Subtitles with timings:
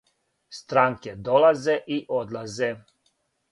[0.59, 2.71] Странке долазе и одлазе.